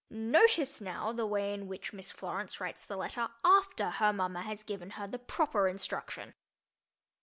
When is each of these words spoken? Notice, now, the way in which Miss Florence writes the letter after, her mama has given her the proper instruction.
Notice, 0.09 0.81
now, 0.81 1.11
the 1.13 1.27
way 1.27 1.53
in 1.53 1.67
which 1.67 1.93
Miss 1.93 2.09
Florence 2.09 2.59
writes 2.59 2.83
the 2.87 2.97
letter 2.97 3.29
after, 3.45 3.91
her 3.91 4.11
mama 4.11 4.41
has 4.41 4.63
given 4.63 4.89
her 4.97 5.05
the 5.07 5.19
proper 5.19 5.67
instruction. 5.67 6.33